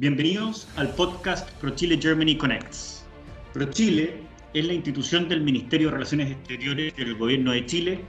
Bienvenidos 0.00 0.66
al 0.76 0.88
podcast 0.94 1.50
ProChile 1.60 2.00
Germany 2.00 2.34
Connects. 2.34 3.04
ProChile 3.52 4.14
es 4.54 4.64
la 4.64 4.72
institución 4.72 5.28
del 5.28 5.42
Ministerio 5.42 5.88
de 5.88 5.92
Relaciones 5.92 6.30
Exteriores 6.30 6.96
del 6.96 7.16
Gobierno 7.16 7.52
de 7.52 7.66
Chile 7.66 8.00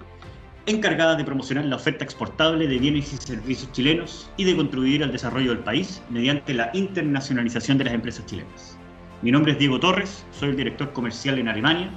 encargada 0.68 1.18
de 1.18 1.26
promocionar 1.26 1.66
la 1.66 1.76
oferta 1.76 2.06
exportable 2.06 2.66
de 2.66 2.80
bienes 2.80 3.12
y 3.12 3.18
servicios 3.18 3.70
chilenos 3.74 4.32
y 4.38 4.46
de 4.46 4.56
contribuir 4.56 5.04
al 5.04 5.12
desarrollo 5.12 5.50
del 5.50 5.66
país 5.66 6.02
mediante 6.10 6.54
la 6.54 6.72
internacionalización 6.74 7.78
de 7.78 7.84
las 7.84 7.94
empresas 7.94 8.26
chilenas. 8.26 8.78
Mi 9.22 9.30
nombre 9.30 9.52
es 9.52 9.60
Diego 9.60 9.78
Torres, 9.78 10.24
soy 10.32 10.52
el 10.52 10.56
director 10.56 10.94
comercial 10.94 11.40
en 11.40 11.50
Alemania 11.50 11.90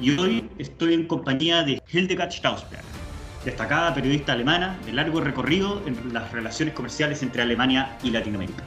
y 0.00 0.18
hoy 0.18 0.48
estoy 0.56 0.94
en 0.94 1.06
compañía 1.06 1.62
de 1.64 1.82
Hildegard 1.92 2.32
Stausberg, 2.32 2.82
destacada 3.44 3.92
periodista 3.92 4.32
alemana 4.32 4.78
de 4.86 4.94
largo 4.94 5.20
recorrido 5.20 5.82
en 5.86 6.14
las 6.14 6.32
relaciones 6.32 6.72
comerciales 6.72 7.22
entre 7.22 7.42
Alemania 7.42 7.98
y 8.02 8.10
Latinoamérica. 8.10 8.64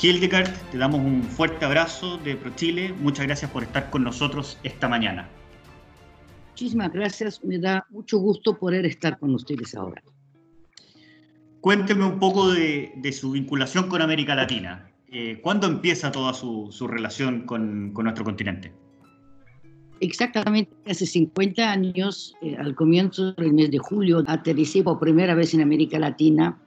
Hildegard, 0.00 0.52
te 0.72 0.78
damos 0.78 1.00
un 1.00 1.22
fuerte 1.22 1.64
abrazo 1.64 2.18
de 2.18 2.34
ProChile. 2.36 2.92
Muchas 2.94 3.26
gracias 3.26 3.50
por 3.50 3.62
estar 3.62 3.90
con 3.90 4.02
nosotros 4.02 4.58
esta 4.64 4.88
mañana. 4.88 5.28
Muchísimas 6.50 6.92
gracias. 6.92 7.42
Me 7.44 7.58
da 7.58 7.86
mucho 7.90 8.18
gusto 8.18 8.58
poder 8.58 8.86
estar 8.86 9.18
con 9.18 9.34
ustedes 9.34 9.74
ahora. 9.74 10.02
Cuénteme 11.60 12.04
un 12.04 12.18
poco 12.18 12.52
de, 12.52 12.92
su 13.12 13.30
vinculación 13.30 13.88
con 13.88 14.02
América 14.02 14.34
Latina. 14.34 14.90
Eh, 15.10 15.40
¿Cuándo 15.40 15.66
empieza 15.68 16.10
toda 16.10 16.34
su, 16.34 16.70
relación 16.88 17.46
con, 17.46 17.92
nuestro 17.92 18.24
continente? 18.24 18.72
Exactamente 20.00 20.72
hace 20.86 21.06
50 21.06 21.70
años, 21.70 22.34
eh, 22.42 22.56
al 22.58 22.74
comienzo 22.74 23.32
del 23.32 23.52
mes 23.52 23.70
de 23.70 23.78
julio, 23.78 24.24
aterricé 24.26 24.82
por 24.82 24.98
primera 24.98 25.34
vez 25.34 25.54
en 25.54 25.60
América 25.60 25.98
Latina 25.98 26.58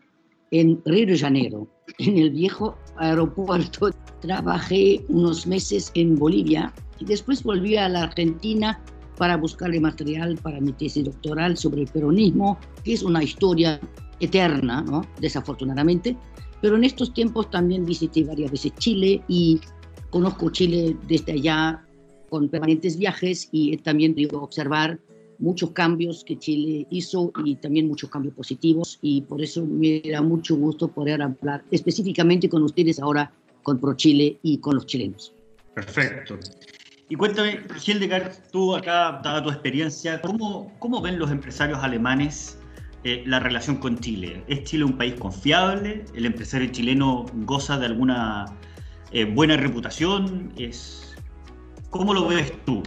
en 0.52 0.82
Río 0.86 1.08
de 1.08 1.18
Janeiro, 1.18 1.68
en 2.00 2.18
el 2.18 2.32
viejo 2.32 2.78
aeropuerto. 3.00 3.92
Trabajé 4.22 5.06
unos 5.10 5.46
meses 5.46 5.92
en 5.94 6.18
Bolivia 6.18 6.74
y 7.00 7.06
después 7.06 7.44
volví 7.44 7.78
a 7.78 7.88
la 7.88 8.04
Argentina 8.04 8.80
para 9.18 9.38
buscarle 9.38 9.80
material 9.80 10.38
para 10.42 10.60
mi 10.60 10.74
tesis 10.74 11.06
doctoral 11.06 11.58
sobre 11.58 11.82
el 11.82 11.88
peronismo, 11.88 12.58
que 12.84 12.94
es 12.94 13.04
una 13.04 13.24
historia 13.24 13.80
eterna, 14.20 14.82
¿no? 14.82 15.06
desafortunadamente. 15.20 16.16
Pero 16.62 16.76
en 16.76 16.84
estos 16.84 17.14
tiempos 17.14 17.50
también 17.52 17.86
visité 17.86 18.24
varias 18.24 18.52
veces 18.52 18.74
Chile 18.80 19.22
y 19.28 19.60
conozco 20.10 20.50
Chile 20.50 20.96
desde 21.08 21.34
allá 21.34 21.84
con 22.30 22.50
permanentes 22.50 22.98
viajes 22.98 23.50
y 23.52 23.78
también 23.78 24.16
puedo 24.16 24.44
observar 24.44 25.00
muchos 25.40 25.72
cambios 25.72 26.24
que 26.24 26.38
Chile 26.38 26.88
hizo 26.90 27.32
y 27.46 27.56
también 27.56 27.88
muchos 27.88 28.10
cambios 28.10 28.34
positivos 28.34 29.00
y 29.02 29.22
por 29.22 29.42
eso 29.42 29.66
me 29.66 30.02
da 30.02 30.22
mucho 30.22 30.56
gusto 30.56 30.88
poder 30.88 31.22
hablar 31.22 31.64
específicamente 31.72 32.50
con 32.50 32.64
ustedes 32.64 33.00
ahora 33.00 33.32
con 33.64 33.80
ProChile 33.80 34.40
y 34.44 34.58
con 34.60 34.76
los 34.76 34.86
chilenos. 34.86 35.34
Perfecto. 35.74 36.40
Y 37.10 37.16
cuéntame, 37.16 37.62
Hildegard, 37.86 38.34
tú 38.52 38.76
acá, 38.76 39.22
dada 39.24 39.44
tu 39.44 39.50
experiencia, 39.50 40.22
¿cómo, 40.22 40.74
cómo 40.80 41.02
ven 41.02 41.20
los 41.20 41.32
empresarios 41.32 41.80
alemanes 41.80 42.58
eh, 43.04 43.24
la 43.26 43.40
relación 43.40 43.78
con 43.78 43.98
Chile? 44.00 44.44
¿Es 44.48 44.64
Chile 44.64 44.84
un 44.84 44.98
país 44.98 45.14
confiable? 45.16 46.04
¿El 46.16 46.26
empresario 46.26 46.70
chileno 46.72 47.26
goza 47.46 47.78
de 47.78 47.86
alguna 47.86 48.46
eh, 49.12 49.24
buena 49.24 49.56
reputación? 49.56 50.52
¿Es... 50.58 51.16
¿Cómo 51.90 52.14
lo 52.14 52.28
ves 52.28 52.52
tú? 52.66 52.84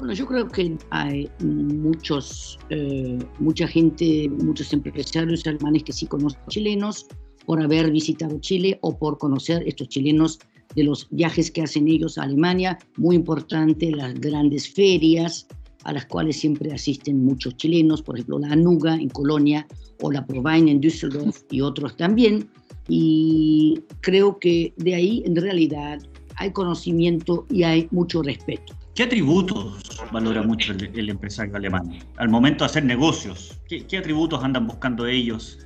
Bueno, 0.00 0.14
yo 0.14 0.24
creo 0.24 0.48
que 0.48 0.78
hay 0.88 1.28
muchos, 1.40 2.58
eh, 2.70 3.18
mucha 3.38 3.68
gente, 3.68 4.30
muchos 4.30 4.72
empresarios 4.72 5.46
alemanes 5.46 5.84
que 5.84 5.92
sí 5.92 6.06
conocen 6.06 6.40
chilenos 6.48 7.06
por 7.44 7.60
haber 7.60 7.90
visitado 7.90 8.40
Chile 8.40 8.78
o 8.80 8.98
por 8.98 9.18
conocer 9.18 9.62
estos 9.68 9.88
chilenos 9.88 10.38
de 10.74 10.84
los 10.84 11.06
viajes 11.10 11.50
que 11.50 11.60
hacen 11.60 11.86
ellos 11.86 12.16
a 12.16 12.22
Alemania. 12.22 12.78
Muy 12.96 13.14
importante 13.14 13.90
las 13.90 14.14
grandes 14.14 14.72
ferias 14.72 15.46
a 15.84 15.92
las 15.92 16.06
cuales 16.06 16.40
siempre 16.40 16.72
asisten 16.72 17.22
muchos 17.22 17.58
chilenos, 17.58 18.00
por 18.00 18.16
ejemplo 18.16 18.38
la 18.38 18.52
Anuga 18.52 18.94
en 18.94 19.10
Colonia 19.10 19.66
o 20.00 20.10
la 20.10 20.24
Provine 20.24 20.70
en 20.70 20.80
Düsseldorf 20.80 21.42
y 21.50 21.60
otros 21.60 21.94
también. 21.98 22.48
Y 22.88 23.78
creo 24.00 24.38
que 24.38 24.72
de 24.78 24.94
ahí 24.94 25.22
en 25.26 25.36
realidad 25.36 26.00
hay 26.36 26.52
conocimiento 26.52 27.44
y 27.50 27.64
hay 27.64 27.86
mucho 27.90 28.22
respeto. 28.22 28.79
¿Qué 29.00 29.04
atributos 29.04 29.80
valora 30.12 30.42
mucho 30.42 30.74
el, 30.74 31.08
empresario 31.08 31.56
alemán 31.56 32.00
al 32.18 32.28
momento 32.28 32.64
de 32.64 32.66
hacer 32.66 32.84
negocios? 32.84 33.58
¿Qué, 33.66 33.96
atributos 33.96 34.44
andan 34.44 34.66
buscando 34.66 35.06
ellos? 35.06 35.58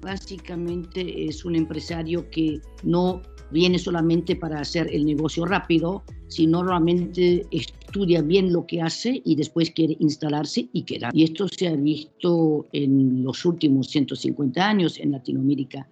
Básicamente 0.00 1.26
es 1.26 1.44
un 1.44 1.54
empresario 1.54 2.28
que 2.30 2.60
no 2.82 3.22
viene 3.52 3.78
solamente 3.78 4.34
para 4.34 4.58
hacer 4.58 4.92
el 4.92 5.04
negocio 5.04 5.44
rápido, 5.44 6.02
sino 6.26 6.64
realmente 6.64 7.46
estudia 7.52 8.22
bien 8.22 8.52
lo 8.52 8.66
que 8.66 8.82
hace 8.82 9.22
y 9.24 9.36
después 9.36 9.70
quiere 9.70 9.96
instalarse 10.00 10.68
y 10.72 10.82
quedar. 10.82 11.14
Y 11.14 11.22
esto 11.22 11.46
se 11.46 11.68
ha 11.68 11.76
visto 11.76 12.66
en 12.72 13.22
los 13.22 13.44
últimos 13.44 13.86
150 13.86 14.68
años 14.68 14.98
en 14.98 15.12
Latinoamérica, 15.12 15.88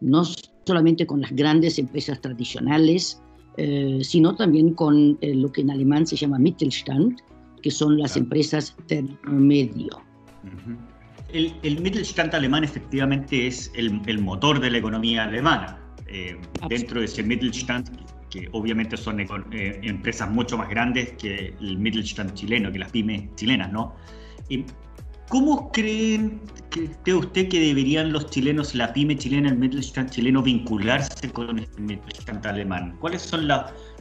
no 0.00 0.22
solamente 0.64 1.06
con 1.06 1.20
las 1.20 1.32
grandes 1.32 1.78
empresas 1.78 2.18
tradicionales, 2.22 3.20
eh, 3.60 3.98
sino 4.04 4.36
también 4.36 4.72
con 4.72 5.18
eh, 5.20 5.34
lo 5.34 5.50
que 5.50 5.62
en 5.62 5.72
alemán 5.72 6.06
se 6.06 6.14
llama 6.14 6.38
Mittelstand, 6.38 7.20
que 7.60 7.72
son 7.72 7.98
las 7.98 8.16
empresas 8.16 8.76
intermedio. 8.78 10.00
el, 11.32 11.52
el, 11.64 11.80
Mittelstand 11.80 12.32
alemán 12.36 12.62
efectivamente 12.62 13.48
es 13.48 13.72
el, 13.74 14.00
el 14.06 14.20
motor 14.20 14.60
de 14.60 14.70
la 14.70 14.78
economía 14.78 15.24
alemana. 15.24 15.80
Eh, 16.06 16.38
dentro 16.68 17.00
de 17.00 17.06
ese 17.06 17.24
Mittelstand, 17.24 17.90
que 18.30 18.48
obviamente 18.52 18.96
son 18.96 19.18
empresas 19.50 20.30
mucho 20.30 20.56
más 20.56 20.70
grandes 20.70 21.14
que 21.14 21.52
el 21.60 21.78
Mittelstand 21.78 22.34
chileno, 22.34 22.70
que 22.70 22.78
las 22.78 22.92
pymes 22.92 23.24
chilenas, 23.34 23.72
¿no? 23.72 23.92
¿Cómo 25.28 25.70
creen 25.72 26.40
que 27.04 27.14
usted 27.14 27.48
que 27.48 27.60
deberían 27.60 28.12
los 28.12 28.30
chilenos, 28.30 28.74
la 28.74 28.92
pyme 28.94 29.16
chilena, 29.16 29.50
el 29.50 29.58
Mittelstand 29.58 30.08
chileno, 30.08 30.42
vincularse 30.42 31.30
con 31.30 31.58
el 31.58 31.68
Mittelstand 31.78 32.46
alemán? 32.46 32.96
¿Cuáles 32.98 33.22
son 33.22 33.46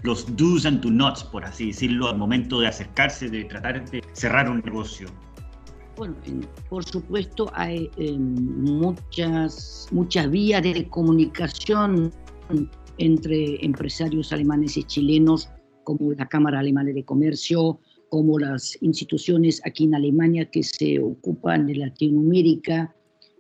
los 0.04 0.38
do's 0.38 0.66
and 0.66 0.80
do 0.80 0.90
nots, 0.90 1.26
por 1.26 1.44
así 1.44 1.68
decirlo, 1.68 2.08
al 2.08 2.18
momento 2.18 2.62
de 2.62 2.68
acercarse, 2.68 3.30
de 3.30 3.44
tratar 3.44 3.90
de 3.90 4.02
cerrar 4.14 4.50
un 4.50 4.62
negocio? 4.62 5.10
Bueno, 5.98 6.16
por 6.70 6.86
supuesto 6.86 7.52
hay 7.54 7.90
em, 7.98 8.36
muchas, 8.62 9.88
muchas 9.92 10.32
vías 10.32 10.64
de 10.64 10.88
comunicación 10.88 12.14
entre 13.00 13.66
empresarios 13.66 14.32
alemanes 14.32 14.78
y 14.78 14.84
chilenos, 14.84 15.50
como 15.84 16.14
la 16.14 16.28
Cámara 16.28 16.60
Alemana 16.60 16.92
de 16.92 17.04
Comercio, 17.04 17.80
como 18.10 18.40
las 18.40 18.78
instituciones 18.82 19.62
aquí 19.66 19.86
en 19.86 19.96
Alemania 19.96 20.50
que 20.50 20.64
se 20.64 21.00
ocupan 21.00 21.68
de 21.68 21.76
Latinoamérica, 21.76 22.94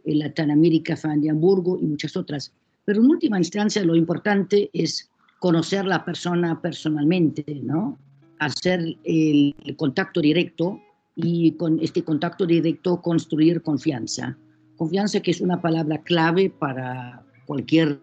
en 0.05 0.19
Latinoamérica, 0.19 0.95
de 1.17 1.29
Hamburgo 1.29 1.77
y 1.79 1.85
muchas 1.85 2.15
otras. 2.15 2.53
Pero 2.85 3.01
en 3.01 3.09
última 3.09 3.37
instancia 3.37 3.83
lo 3.83 3.95
importante 3.95 4.69
es 4.73 5.09
conocer 5.39 5.85
la 5.85 6.03
persona 6.03 6.61
personalmente, 6.61 7.43
¿no? 7.63 7.97
Hacer 8.39 8.97
el, 9.03 9.55
contacto 9.75 10.21
directo 10.21 10.79
y 11.15 11.51
con 11.53 11.79
este 11.79 12.03
contacto 12.03 12.45
directo 12.45 13.01
construir 13.01 13.61
confianza. 13.61 14.37
Confianza 14.75 15.19
que 15.21 15.31
es 15.31 15.41
una 15.41 15.61
palabra 15.61 16.01
clave 16.03 16.49
para 16.49 17.23
cualquier 17.45 17.99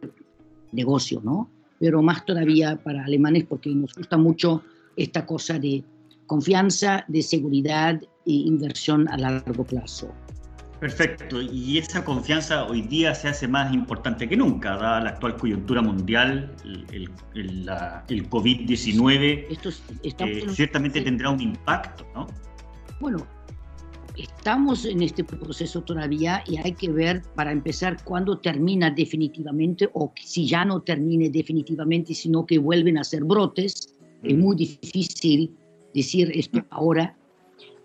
negocio, 0.73 1.21
¿no? 1.23 1.49
Pero 1.79 2.03
más 2.03 2.25
todavía 2.25 2.77
para 2.83 3.05
alemanes 3.05 3.45
porque 3.45 3.71
nos 3.71 3.95
gusta 3.95 4.17
mucho 4.17 4.63
esta 4.97 5.27
cosa 5.27 5.59
de 5.59 5.85
confianza, 6.27 7.05
de 7.09 7.23
seguridad 7.23 8.01
e 8.27 8.33
inversión 8.33 9.09
a 9.09 9.17
largo 9.19 9.65
plazo. 9.65 10.13
Perfecto, 10.81 11.41
y 11.41 11.79
esa 11.79 12.05
confianza 12.05 12.67
hoy 12.67 12.83
día 12.83 13.15
se 13.15 13.29
hace 13.29 13.49
más 13.49 13.73
importante 13.73 14.29
que 14.29 14.37
nunca, 14.37 14.77
dada 14.77 15.01
la 15.01 15.11
actual 15.11 15.37
coyuntura 15.37 15.81
mundial, 15.81 16.55
el, 16.65 17.09
el, 17.35 18.29
COVID-19, 18.29 19.47
eh, 20.03 20.47
ciertamente 20.51 21.01
tendrá 21.01 21.31
un 21.31 21.41
impacto, 21.41 22.05
¿no? 22.15 22.27
Bueno, 23.01 23.27
estamos 24.17 24.85
en 24.85 25.03
este 25.03 25.25
proceso 25.25 25.83
todavía 25.83 26.45
y 26.47 26.59
hay 26.59 26.73
que 26.73 26.91
ver 26.91 27.23
para 27.35 27.51
empezar 27.51 28.03
cuándo 28.05 28.39
termina 28.39 28.91
definitivamente 28.91 29.89
o 29.95 30.13
si 30.23 30.47
ya 30.47 30.65
no 30.65 30.83
termine 30.83 31.31
definitivamente, 31.31 32.15
sino 32.15 32.45
que 32.45 32.59
vuelven 32.59 32.99
a 32.99 33.05
ser 33.05 33.25
brotes. 33.25 33.95
Es 34.23 34.37
muy 34.37 34.57
difícil 34.57 35.57
decir 35.95 36.31
esto 36.35 36.65
ahora. 36.71 37.15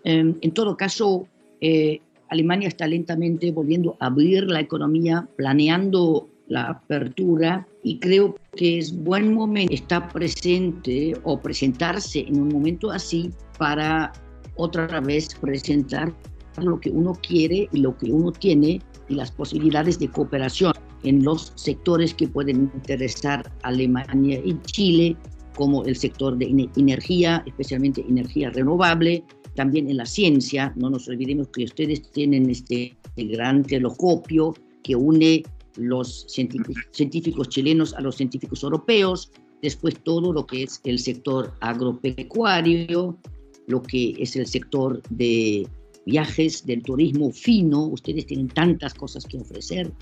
Em, 0.04 0.34
en 0.40 0.50
todo 0.52 0.76
caso, 0.76 1.26
eh, 1.60 2.00
Alemania 2.28 2.68
está 2.68 2.86
lentamente 2.86 3.50
volviendo 3.50 3.96
a 4.00 4.06
abrir 4.06 4.44
la 4.44 4.60
economía, 4.60 5.28
planeando 5.36 6.28
la 6.48 6.64
apertura 6.64 7.66
y 7.82 7.98
creo 7.98 8.36
que 8.56 8.78
es 8.78 8.92
buen 9.04 9.32
momento 9.32 9.72
estar 9.72 10.12
presente 10.12 11.14
o 11.22 11.40
presentarse 11.40 12.20
en 12.20 12.40
un 12.40 12.48
momento 12.48 12.90
así 12.90 13.30
para 13.56 14.12
otra 14.56 15.00
vez 15.00 15.34
presentar 15.40 16.12
lo 16.58 16.78
que 16.80 16.90
uno 16.90 17.12
quiere 17.26 17.68
y 17.72 17.80
lo 17.80 17.96
que 17.96 18.10
uno 18.12 18.32
tiene 18.32 18.80
y 19.08 19.14
las 19.14 19.30
posibilidades 19.30 19.98
de 19.98 20.08
cooperación. 20.08 20.72
en 21.02 21.24
los 21.24 21.54
sectores 21.54 22.12
que 22.12 22.28
pueden 22.28 22.70
interesar 22.74 23.50
a 23.62 23.68
Alemania 23.68 24.38
y 24.44 24.54
Chile, 24.66 25.16
como 25.60 25.84
el 25.84 25.94
sector 25.94 26.38
de 26.38 26.46
energía, 26.76 27.44
especialmente 27.44 28.02
energía 28.08 28.48
renovable, 28.48 29.22
también 29.56 29.90
en 29.90 29.98
la 29.98 30.06
ciencia, 30.06 30.72
no 30.74 30.88
nos 30.88 31.06
olvidemos 31.06 31.48
que 31.48 31.64
ustedes 31.64 32.10
tienen 32.12 32.48
este 32.48 32.96
gran 33.14 33.62
telescopio 33.62 34.54
que 34.82 34.96
une 34.96 35.42
los 35.76 36.24
científicos, 36.28 37.50
chilenos 37.50 37.92
a 37.92 38.00
los 38.00 38.16
científicos 38.16 38.62
europeos, 38.62 39.32
después 39.60 40.02
todo 40.02 40.32
lo 40.32 40.46
que 40.46 40.62
es 40.62 40.80
el 40.84 40.98
sector 40.98 41.52
agropecuario, 41.60 43.18
lo 43.66 43.82
que 43.82 44.14
es 44.18 44.36
el 44.36 44.46
sector 44.46 45.02
de 45.10 45.68
viajes, 46.06 46.64
del 46.64 46.82
turismo 46.82 47.32
fino, 47.32 47.84
ustedes 47.88 48.24
tienen 48.24 48.48
tantas 48.48 48.94
cosas 48.94 49.26
que 49.26 49.36
ofrecer. 49.36 49.92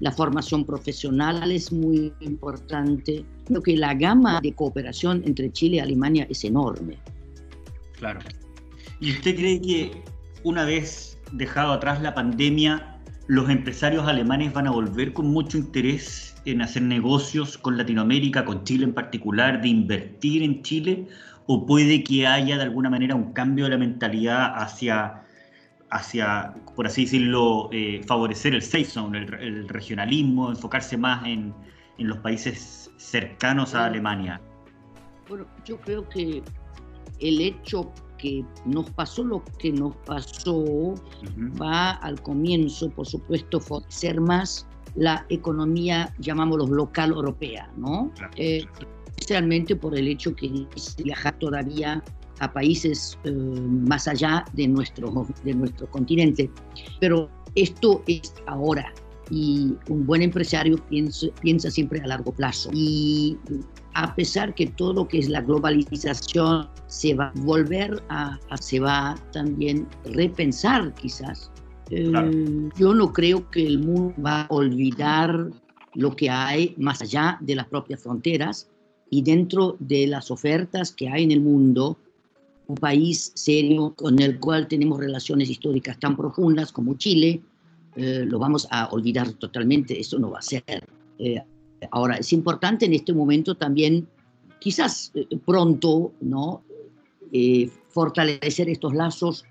La 0.00 0.10
formación 0.10 0.64
profesional 0.64 1.52
es 1.52 1.72
muy 1.72 2.12
importante. 2.20 3.24
Creo 3.46 3.62
que 3.62 3.76
la 3.76 3.94
gama 3.94 4.40
de 4.40 4.52
cooperación 4.52 5.22
entre 5.24 5.52
Chile 5.52 5.76
y 5.76 5.80
Alemania 5.80 6.26
es 6.28 6.44
enorme. 6.44 6.98
Claro. 7.98 8.20
¿Y 9.00 9.12
usted 9.12 9.36
cree 9.36 9.60
que 9.60 10.02
una 10.44 10.64
vez 10.64 11.18
dejado 11.32 11.72
atrás 11.72 12.02
la 12.02 12.14
pandemia, 12.14 13.00
los 13.28 13.48
empresarios 13.48 14.06
alemanes 14.08 14.52
van 14.52 14.66
a 14.66 14.70
volver 14.70 15.12
con 15.12 15.28
mucho 15.28 15.56
interés 15.58 16.34
en 16.44 16.62
hacer 16.62 16.82
negocios 16.82 17.56
con 17.56 17.76
Latinoamérica, 17.76 18.44
con 18.44 18.64
Chile 18.64 18.84
en 18.84 18.94
particular, 18.94 19.62
de 19.62 19.68
invertir 19.68 20.42
en 20.42 20.62
Chile? 20.62 21.06
¿O 21.46 21.66
puede 21.66 22.02
que 22.02 22.26
haya 22.26 22.56
de 22.56 22.62
alguna 22.62 22.90
manera 22.90 23.14
un 23.14 23.32
cambio 23.32 23.64
de 23.64 23.70
la 23.70 23.78
mentalidad 23.78 24.52
hacia, 24.56 25.22
hacia 25.92 26.54
por 26.74 26.86
así 26.86 27.04
decirlo, 27.04 27.68
eh, 27.70 28.00
favorecer 28.06 28.54
el 28.54 28.62
safe 28.62 28.84
zone, 28.84 29.18
el, 29.18 29.68
regionalismo, 29.68 30.48
enfocarse 30.50 30.96
más 30.96 31.24
en, 31.26 31.54
en 31.98 32.08
los 32.08 32.18
países 32.18 32.90
cercanos 32.96 33.74
a 33.74 33.86
Alemania? 33.86 34.40
Bueno, 35.28 35.46
yo 35.64 35.78
creo 35.80 36.08
que 36.08 36.42
el 37.20 37.40
hecho 37.40 37.92
que 38.18 38.44
nos 38.64 38.88
pasó 38.90 39.24
lo 39.24 39.44
que 39.58 39.72
nos 39.72 39.94
pasó 40.06 40.94
va 41.60 41.90
al 41.90 42.20
comienzo, 42.22 42.88
por 42.90 43.06
supuesto, 43.06 43.60
ser 43.88 44.20
más 44.20 44.66
la 44.94 45.26
economía, 45.28 46.14
llamámoslo 46.18 46.66
local 46.66 47.10
europea, 47.10 47.70
¿no? 47.76 48.12
Eh, 48.36 48.64
especialmente 49.06 49.76
por 49.76 49.96
el 49.96 50.08
hecho 50.08 50.34
que 50.34 50.66
viajar 51.02 51.38
todavía 51.38 52.02
a 52.42 52.52
países 52.52 53.16
eh, 53.24 53.30
más 53.30 54.08
allá 54.08 54.44
de 54.52 54.66
nuestro, 54.68 55.26
de 55.44 55.54
nuestro 55.54 55.88
continente. 55.90 56.50
Pero 57.00 57.30
esto 57.54 58.02
es 58.06 58.34
ahora 58.46 58.92
y 59.30 59.74
un 59.88 60.04
buen 60.04 60.22
empresario 60.22 60.76
piensa, 60.88 61.28
piensa 61.40 61.70
siempre 61.70 62.00
a 62.00 62.06
largo 62.06 62.32
plazo. 62.32 62.70
Y 62.72 63.38
a 63.94 64.14
pesar 64.14 64.54
que 64.54 64.66
todo 64.66 64.92
lo 64.92 65.08
que 65.08 65.20
es 65.20 65.28
la 65.28 65.40
globalización 65.40 66.68
se 66.88 67.14
va 67.14 67.26
a 67.26 67.32
volver 67.36 68.02
a, 68.08 68.38
se 68.60 68.80
va 68.80 69.14
también 69.32 69.86
repensar 70.04 70.92
quizás. 70.94 71.50
Eh, 71.90 72.10
yo 72.76 72.94
no 72.94 73.12
creo 73.12 73.48
que 73.50 73.64
el 73.66 73.78
mundo 73.78 74.14
va 74.24 74.42
a 74.42 74.46
olvidar 74.50 75.50
lo 75.94 76.16
que 76.16 76.28
hay 76.28 76.74
más 76.78 77.02
allá 77.02 77.38
de 77.40 77.54
las 77.54 77.66
propias 77.66 78.02
fronteras 78.02 78.68
y 79.10 79.22
dentro 79.22 79.76
de 79.78 80.06
las 80.06 80.30
ofertas 80.30 80.90
que 80.90 81.08
hay 81.08 81.24
en 81.24 81.32
el 81.32 81.42
mundo, 81.42 81.98
un 82.72 82.76
país 82.76 83.32
serio 83.34 83.94
con 83.94 84.20
el 84.20 84.38
cual 84.38 84.68
tenemos 84.68 84.98
relaciones 84.98 85.48
históricas 85.48 85.98
tan 85.98 86.16
profundas 86.16 86.72
como 86.72 86.94
Chile, 86.94 87.40
eh, 87.96 88.24
lo 88.26 88.38
vamos 88.38 88.66
a 88.70 88.88
olvidar 88.90 89.32
totalmente, 89.32 89.98
eso 89.98 90.18
no 90.18 90.30
va 90.30 90.38
a 90.38 90.42
ser. 90.42 90.64
Eh, 91.18 91.40
Ahora, 91.90 92.16
es 92.16 92.32
importante 92.32 92.86
en 92.86 92.92
este 92.92 93.12
momento 93.12 93.54
también, 93.56 94.06
quizás 94.60 95.10
eh, 95.14 95.26
pronto, 95.44 96.12
¿no? 96.20 96.62
Eh, 97.32 97.70
fortalecer 97.88 98.68
estos 98.68 98.94
lazos 98.94 99.44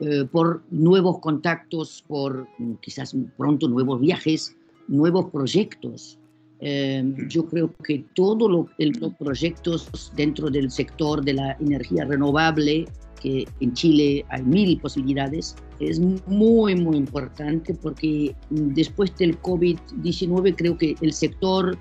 eh, 0.00 0.24
por 0.30 0.62
nuevos 0.70 1.20
contactos, 1.20 2.04
por 2.06 2.48
mm, 2.58 2.74
quizás 2.80 3.16
pronto 3.36 3.68
nuevos 3.68 4.00
viajes, 4.00 4.56
nuevos 4.86 5.30
proyectos. 5.30 6.18
Yo 6.60 7.46
creo 7.46 7.72
que 7.84 8.04
todos 8.14 8.50
los 8.50 9.14
proyectos 9.14 10.12
dentro 10.16 10.50
del 10.50 10.70
sector 10.70 11.24
de 11.24 11.34
la 11.34 11.56
energía 11.60 12.04
renovable, 12.04 12.86
que 13.20 13.46
en 13.60 13.72
Chile 13.74 14.24
hay 14.28 14.42
mil 14.42 14.78
posibilidades, 14.80 15.56
es 15.80 16.00
muy, 16.00 16.74
muy 16.74 16.96
importante 16.96 17.74
porque 17.74 18.34
después 18.50 19.14
del 19.16 19.40
COVID-19 19.42 20.54
creo 20.56 20.76
que 20.76 20.96
el 21.00 21.12
sector, 21.12 21.76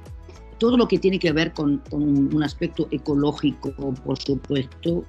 todo 0.59 0.77
lo 0.77 0.87
que 0.87 0.99
tiene 0.99 1.19
que 1.19 1.31
ver 1.31 1.53
con, 1.53 1.81
un 1.91 2.43
aspecto 2.43 2.87
ecológico, 2.91 3.71
por 3.73 4.17
supuesto, 4.19 5.03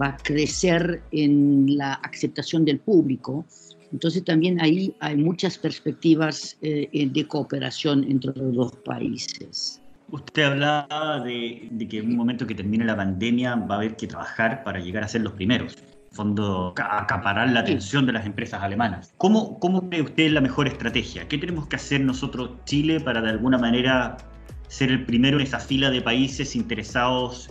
va 0.00 0.08
a 0.08 0.16
crecer 0.16 1.02
en 1.12 1.76
la 1.76 1.94
aceptación 1.94 2.64
del 2.64 2.78
público. 2.78 3.44
Entonces 3.92 4.24
también 4.24 4.60
ahí 4.60 4.94
hay 5.00 5.16
muchas 5.16 5.58
perspectivas 5.58 6.56
eh, 6.62 7.08
de 7.10 7.26
cooperación 7.26 8.04
entre 8.04 8.32
los 8.36 8.54
dos 8.54 8.76
países. 8.84 9.82
Usted 10.10 10.42
hablaba 10.42 11.20
de, 11.20 11.68
de, 11.70 11.88
que 11.88 11.98
en 11.98 12.08
un 12.08 12.16
momento 12.16 12.46
que 12.46 12.54
termine 12.54 12.84
la 12.84 12.96
pandemia 12.96 13.54
va 13.54 13.76
a 13.76 13.78
haber 13.78 13.96
que 13.96 14.06
trabajar 14.06 14.64
para 14.64 14.80
llegar 14.80 15.04
a 15.04 15.08
ser 15.08 15.20
los 15.20 15.34
primeros. 15.34 15.76
En 16.10 16.16
fondo, 16.16 16.74
acaparar 16.76 17.50
la 17.50 17.60
atención 17.60 18.04
de 18.06 18.12
las 18.12 18.26
empresas 18.26 18.60
alemanas. 18.62 19.14
¿Cómo, 19.16 19.60
¿Cómo 19.60 19.88
cree 19.88 20.02
usted 20.02 20.32
la 20.32 20.40
mejor 20.40 20.66
estrategia? 20.66 21.28
¿Qué 21.28 21.38
tenemos 21.38 21.68
que 21.68 21.76
hacer 21.76 22.00
nosotros, 22.00 22.50
Chile, 22.64 22.98
para 22.98 23.22
de 23.22 23.30
alguna 23.30 23.58
manera 23.58 24.16
ser 24.66 24.90
el 24.90 25.04
primero 25.04 25.38
en 25.38 25.44
esa 25.44 25.60
fila 25.60 25.90
de 25.90 26.00
países 26.00 26.56
interesados 26.56 27.50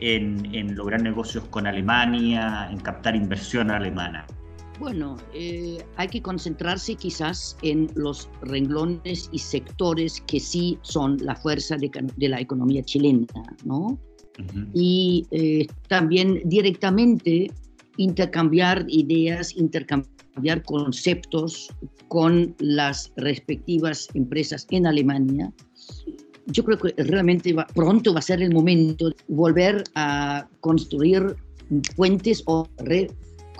en, 0.00 0.52
en 0.52 0.74
lograr 0.74 1.02
negocios 1.02 1.44
con 1.50 1.68
Alemania, 1.68 2.68
en 2.72 2.78
captar 2.78 3.14
inversión 3.14 3.70
alemana? 3.70 4.26
Bueno, 4.80 5.18
eh, 5.34 5.84
hay 5.96 6.08
que 6.08 6.22
concentrarse 6.22 6.94
quizás 6.94 7.54
en 7.60 7.90
los 7.96 8.30
renglones 8.40 9.28
y 9.30 9.38
sectores 9.38 10.22
que 10.26 10.40
sí 10.40 10.78
son 10.80 11.18
la 11.18 11.36
fuerza 11.36 11.76
de, 11.76 12.28
la 12.28 12.40
economía 12.40 12.82
chilena, 12.82 13.26
¿no? 13.66 13.98
Y 14.72 15.26
eh, 15.32 15.66
también 15.88 16.40
directamente 16.46 17.52
intercambiar 17.98 18.86
ideas, 18.88 19.54
intercambiar 19.54 20.62
conceptos 20.64 21.68
con 22.08 22.56
las 22.58 23.12
respectivas 23.16 24.08
empresas 24.14 24.66
en 24.70 24.86
Alemania. 24.86 25.52
Yo 26.46 26.64
creo 26.64 26.78
que 26.78 26.94
realmente 27.02 27.54
pronto 27.74 28.14
va 28.14 28.20
a 28.20 28.22
ser 28.22 28.40
el 28.40 28.54
momento 28.54 29.10
de 29.10 29.16
volver 29.28 29.84
a 29.94 30.48
construir 30.60 31.36
puentes 31.96 32.42
o 32.46 32.66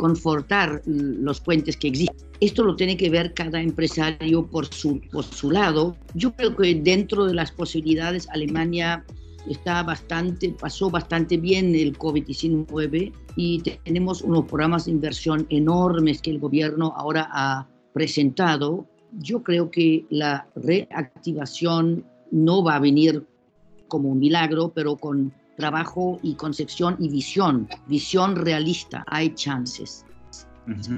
confortar 0.00 0.80
los 0.86 1.40
puentes 1.40 1.76
que 1.76 1.88
existen. 1.88 2.16
Esto 2.40 2.64
lo 2.64 2.74
tiene 2.74 2.96
que 2.96 3.10
ver 3.10 3.34
cada 3.34 3.60
empresario 3.60 4.46
por 4.46 4.64
su, 4.72 4.98
por 5.12 5.24
su 5.24 5.50
lado. 5.50 5.94
Yo 6.14 6.32
creo 6.32 6.56
que 6.56 6.74
dentro 6.74 7.26
de 7.26 7.34
las 7.34 7.52
posibilidades 7.52 8.26
Alemania 8.30 9.04
está 9.46 9.82
bastante, 9.82 10.56
pasó 10.58 10.88
bastante 10.88 11.36
bien 11.36 11.74
el 11.74 11.98
COVID-19 11.98 13.12
y 13.36 13.60
tenemos 13.84 14.22
unos 14.22 14.46
programas 14.46 14.86
de 14.86 14.92
inversión 14.92 15.46
enormes 15.50 16.22
que 16.22 16.30
el 16.30 16.38
gobierno 16.38 16.94
ahora 16.96 17.28
ha 17.30 17.68
presentado. 17.92 18.86
Yo 19.18 19.42
creo 19.42 19.70
que 19.70 20.06
la 20.08 20.48
reactivación 20.56 22.06
no 22.30 22.64
va 22.64 22.76
a 22.76 22.80
venir 22.80 23.26
como 23.88 24.08
un 24.08 24.18
milagro, 24.18 24.72
pero 24.74 24.96
con 24.96 25.30
trabajo 25.60 26.18
y 26.22 26.34
concepción 26.34 26.96
y 26.98 27.08
visión, 27.08 27.68
visión 27.86 28.34
realista, 28.34 29.04
hay 29.06 29.34
chances 29.34 30.04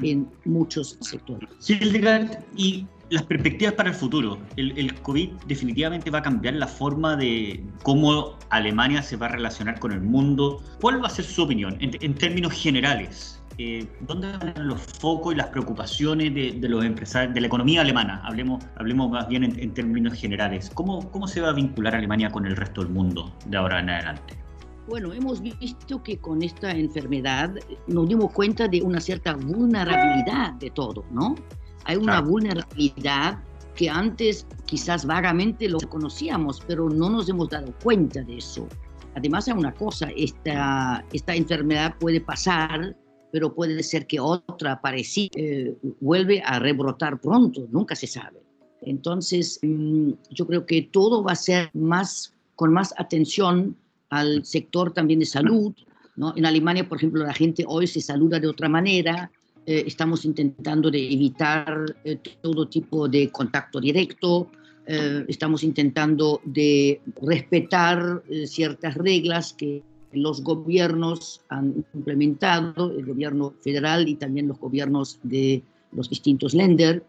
en 0.02 0.28
muchos 0.44 0.98
sectores. 1.00 1.48
Hildegard, 1.68 2.38
y 2.56 2.86
las 3.10 3.22
perspectivas 3.24 3.74
para 3.74 3.90
el 3.90 3.94
futuro. 3.94 4.38
El, 4.56 4.76
el, 4.78 4.94
COVID 5.02 5.30
definitivamente 5.46 6.10
va 6.10 6.18
a 6.18 6.22
cambiar 6.22 6.54
la 6.54 6.66
forma 6.66 7.16
de 7.16 7.62
cómo 7.82 8.38
Alemania 8.50 9.02
se 9.02 9.16
va 9.16 9.26
a 9.26 9.30
relacionar 9.30 9.78
con 9.78 9.92
el 9.92 10.00
mundo. 10.00 10.62
¿Cuál 10.80 11.02
va 11.02 11.08
a 11.08 11.10
ser 11.10 11.24
su 11.24 11.42
opinión 11.42 11.76
en, 11.80 12.14
términos 12.14 12.52
generales? 12.52 13.38
Eh, 13.58 13.86
¿Dónde 14.00 14.28
van 14.38 14.54
los 14.66 14.80
focos 14.80 15.34
y 15.34 15.36
las 15.36 15.48
preocupaciones 15.48 16.34
de, 16.34 16.52
de, 16.52 16.68
los 16.68 16.84
empresarios, 16.84 17.34
de 17.34 17.40
la 17.42 17.46
economía 17.48 17.82
alemana? 17.82 18.22
Hablemos, 18.24 18.64
hablemos 18.76 19.10
más 19.10 19.28
bien 19.28 19.44
en, 19.44 19.60
en 19.60 19.74
términos 19.74 20.14
generales. 20.14 20.70
¿Cómo, 20.72 21.10
¿Cómo 21.10 21.28
se 21.28 21.42
va 21.42 21.50
a 21.50 21.52
vincular 21.52 21.94
Alemania 21.94 22.30
con 22.30 22.46
el 22.46 22.56
resto 22.56 22.82
del 22.82 22.92
mundo 22.92 23.30
de 23.46 23.56
ahora 23.58 23.80
en 23.80 23.90
adelante? 23.90 24.42
Bueno, 24.88 25.12
hemos 25.12 25.40
visto 25.40 26.02
que 26.02 26.18
con 26.18 26.42
esta 26.42 26.72
enfermedad 26.72 27.54
nos 27.86 28.08
dimos 28.08 28.32
cuenta 28.32 28.66
de 28.66 28.82
una 28.82 29.00
cierta 29.00 29.34
vulnerabilidad 29.34 30.54
de 30.54 30.70
todo, 30.70 31.04
¿no? 31.12 31.36
Hay 31.84 31.96
una 31.96 32.20
vulnerabilidad 32.20 33.38
que 33.76 33.88
antes 33.88 34.46
quizás 34.66 35.06
vagamente 35.06 35.68
lo 35.68 35.78
conocíamos, 35.78 36.62
pero 36.66 36.88
no 36.88 37.10
nos 37.10 37.28
hemos 37.28 37.48
dado 37.48 37.72
cuenta 37.82 38.22
de 38.22 38.38
eso. 38.38 38.66
Además 39.14 39.46
hay 39.46 39.54
una 39.54 39.72
cosa, 39.72 40.08
esta, 40.16 41.04
esta 41.12 41.34
enfermedad 41.34 41.94
puede 41.98 42.20
pasar, 42.20 42.96
pero 43.30 43.54
puede 43.54 43.82
ser 43.82 44.06
que 44.06 44.18
otra 44.18 44.80
parecida 44.80 45.30
eh, 45.36 45.76
vuelve 46.00 46.42
a 46.44 46.58
rebrotar 46.58 47.20
pronto, 47.20 47.66
nunca 47.70 47.94
se 47.94 48.06
sabe. 48.06 48.42
Entonces, 48.82 49.60
mm, 49.62 50.12
yo 50.30 50.46
creo 50.46 50.66
que 50.66 50.82
todo 50.82 51.22
va 51.22 51.32
a 51.32 51.36
ser 51.36 51.70
más, 51.72 52.34
con 52.56 52.72
más 52.72 52.92
atención 52.98 53.76
al 54.12 54.44
sector 54.44 54.92
también 54.92 55.20
de 55.20 55.26
salud. 55.26 55.72
¿no? 56.16 56.34
En 56.36 56.44
Alemania, 56.44 56.86
por 56.86 56.98
ejemplo, 56.98 57.24
la 57.24 57.32
gente 57.32 57.64
hoy 57.66 57.86
se 57.86 58.00
saluda 58.00 58.38
de 58.38 58.46
otra 58.46 58.68
manera. 58.68 59.30
Eh, 59.64 59.84
estamos 59.86 60.24
intentando 60.26 60.90
de 60.90 61.12
evitar 61.12 61.96
eh, 62.04 62.18
todo 62.42 62.68
tipo 62.68 63.08
de 63.08 63.30
contacto 63.30 63.80
directo. 63.80 64.50
Eh, 64.86 65.24
estamos 65.28 65.64
intentando 65.64 66.42
de 66.44 67.00
respetar 67.22 68.22
ciertas 68.44 68.94
reglas 68.96 69.54
que 69.54 69.82
los 70.12 70.42
gobiernos 70.42 71.40
han 71.48 71.86
implementado, 71.94 72.92
el 72.92 73.06
gobierno 73.06 73.54
federal 73.62 74.08
y 74.08 74.16
también 74.16 74.48
los 74.48 74.58
gobiernos 74.58 75.20
de 75.22 75.62
los 75.92 76.10
distintos 76.10 76.52
länder. 76.52 77.02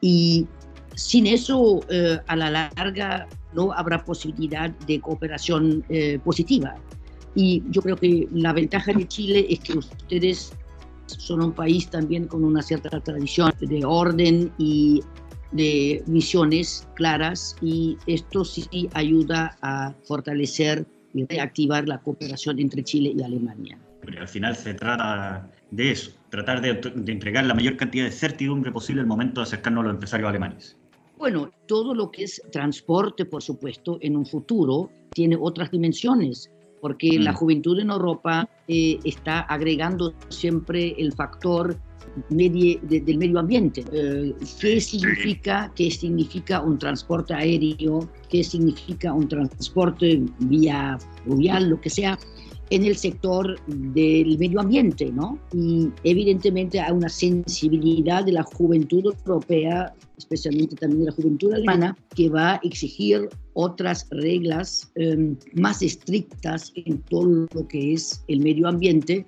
Y 0.00 0.44
sin 0.96 1.28
eso, 1.28 1.80
eh, 1.88 2.18
a 2.26 2.34
la 2.34 2.50
larga, 2.50 3.28
no 3.54 3.72
habrá 3.72 4.04
posibilidad 4.04 4.70
de 4.70 5.00
cooperación 5.00 5.84
eh, 5.88 6.18
positiva. 6.24 6.76
Y 7.34 7.62
yo 7.70 7.82
creo 7.82 7.96
que 7.96 8.28
la 8.32 8.52
ventaja 8.52 8.92
de 8.92 9.06
Chile 9.06 9.46
es 9.48 9.60
que 9.60 9.78
ustedes 9.78 10.52
son 11.06 11.42
un 11.42 11.52
país 11.52 11.88
también 11.88 12.26
con 12.26 12.44
una 12.44 12.62
cierta 12.62 13.00
tradición 13.00 13.52
de 13.60 13.84
orden 13.84 14.52
y 14.58 15.02
de 15.52 16.02
visiones 16.06 16.86
claras 16.94 17.56
y 17.62 17.96
esto 18.06 18.44
sí 18.44 18.88
ayuda 18.92 19.56
a 19.62 19.94
fortalecer 20.04 20.86
y 21.14 21.24
reactivar 21.24 21.88
la 21.88 21.98
cooperación 21.98 22.58
entre 22.58 22.82
Chile 22.82 23.14
y 23.16 23.22
Alemania. 23.22 23.78
Pero 24.02 24.20
al 24.20 24.28
final 24.28 24.56
se 24.56 24.74
trata 24.74 25.50
de 25.70 25.90
eso, 25.90 26.12
tratar 26.30 26.60
de, 26.60 26.74
de, 26.74 27.12
entregar 27.12 27.44
la 27.46 27.54
mayor 27.54 27.76
cantidad 27.76 28.04
de 28.04 28.10
certidumbre 28.10 28.72
posible 28.72 29.00
al 29.00 29.06
momento 29.06 29.40
de 29.40 29.44
acercarnos 29.44 29.82
a 29.82 29.84
los 29.84 29.94
empresarios 29.94 30.28
alemanes. 30.28 30.76
Bueno, 31.18 31.50
todo 31.66 31.94
lo 31.94 32.12
que 32.12 32.24
es 32.24 32.40
transporte, 32.52 33.24
por 33.24 33.42
supuesto, 33.42 33.98
en 34.00 34.16
un 34.16 34.24
futuro 34.24 34.88
tiene 35.10 35.36
otras 35.38 35.70
dimensiones, 35.70 36.48
porque 36.80 37.18
mm. 37.18 37.22
la 37.22 37.32
juventud 37.32 37.78
en 37.80 37.90
Europa 37.90 38.48
eh, 38.68 39.00
está 39.02 39.40
agregando 39.40 40.14
siempre 40.28 40.94
el 40.96 41.12
factor 41.12 41.76
medio, 42.30 42.78
de, 42.82 43.00
del 43.00 43.18
medio 43.18 43.40
ambiente. 43.40 43.84
Eh, 43.92 44.32
¿Qué 44.60 44.80
significa, 44.80 45.72
¿Qué 45.74 45.90
significa 45.90 46.60
un 46.60 46.78
transporte 46.78 47.34
aéreo? 47.34 48.08
¿Qué 48.28 48.44
significa 48.44 49.12
un 49.12 49.26
transporte 49.26 50.22
vía 50.38 50.98
fluvial, 51.24 51.70
lo 51.70 51.80
que 51.80 51.90
sea? 51.90 52.16
En 52.70 52.84
el 52.84 52.96
sector 52.96 53.58
del 53.66 54.38
medio 54.38 54.60
ambiente, 54.60 55.10
¿no? 55.12 55.38
Y 55.52 55.88
evidentemente 56.04 56.80
hay 56.80 56.92
una 56.92 57.08
sensibilidad 57.08 58.24
de 58.24 58.32
la 58.32 58.42
juventud 58.42 59.04
europea, 59.24 59.94
especialmente 60.16 60.76
también 60.76 61.00
de 61.00 61.06
la 61.06 61.12
juventud 61.12 61.52
alemana, 61.52 61.96
que 62.14 62.28
va 62.28 62.54
a 62.54 62.60
exigir 62.62 63.28
otras 63.54 64.06
reglas 64.10 64.90
em, 64.94 65.36
más 65.54 65.82
estrictas 65.82 66.72
en 66.74 66.98
todo 67.02 67.46
lo 67.54 67.68
que 67.68 67.94
es 67.94 68.22
el 68.28 68.40
medio 68.40 68.68
ambiente. 68.68 69.26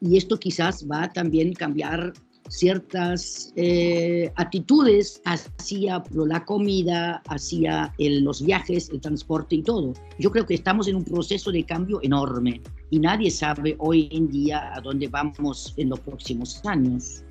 Y 0.00 0.16
esto 0.16 0.38
quizás 0.38 0.86
va 0.90 1.04
a 1.04 1.12
también 1.12 1.52
cambiar 1.52 2.12
ciertas 2.48 3.52
eh, 3.56 4.32
actitudes 4.36 5.20
hacia 5.24 6.02
la 6.12 6.44
comida, 6.44 7.22
hacia 7.28 7.94
los 7.98 8.44
viajes, 8.44 8.90
el 8.90 9.00
transporte 9.00 9.56
y 9.56 9.62
todo. 9.62 9.94
Yo 10.18 10.30
creo 10.30 10.46
que 10.46 10.54
estamos 10.54 10.88
en 10.88 10.96
un 10.96 11.04
proceso 11.04 11.50
de 11.50 11.64
cambio 11.64 12.00
enorme 12.02 12.60
y 12.90 12.98
nadie 12.98 13.30
sabe 13.30 13.76
hoy 13.78 14.08
en 14.12 14.28
día 14.28 14.74
a 14.74 14.80
dónde 14.80 15.08
vamos 15.08 15.74
en 15.76 15.90
los 15.90 16.00
próximos 16.00 16.60
años. 16.64 17.24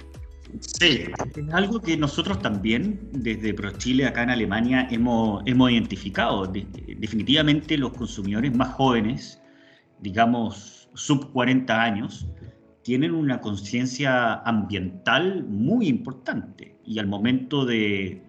Sí, 0.59 1.05
es 1.35 1.53
algo 1.53 1.79
que 1.79 1.95
nosotros 1.95 2.41
también 2.41 2.99
desde 3.13 3.53
ProChile 3.53 4.05
acá 4.05 4.23
en 4.23 4.31
Alemania 4.31 4.87
hemos, 4.91 5.43
hemos 5.45 5.71
identificado. 5.71 6.45
definitivamente 6.45 7.77
los 7.77 7.93
consumidores 7.93 8.53
más 8.55 8.73
jóvenes, 8.73 9.41
digamos 9.99 10.89
sub 10.93 11.31
40 11.31 11.81
años, 11.81 12.27
tienen 12.83 13.13
una 13.13 13.41
conciencia 13.41 14.35
ambiental 14.41 15.45
muy 15.47 15.87
importante 15.87 16.75
y 16.85 16.99
al 16.99 17.07
momento 17.07 17.65
de, 17.65 18.21